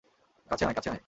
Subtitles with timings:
[0.49, 0.99] কাছে আয়, কাছে আয়!